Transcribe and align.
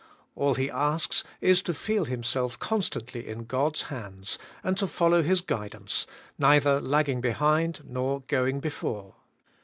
All 0.35 0.55
he 0.55 0.67
asks 0.67 1.23
is 1.41 1.61
to 1.61 1.75
feel 1.75 2.05
himself 2.05 2.57
constantly 2.57 3.27
in 3.27 3.45
God's 3.45 3.83
hands, 3.83 4.39
and 4.63 4.75
to 4.79 4.87
follow 4.87 5.21
His 5.21 5.41
guidance, 5.41 6.07
neither 6.39 6.81
lagging 6.81 7.21
behind 7.21 7.83
nor 7.85 8.21
going 8.21 8.61
before. 8.61 9.17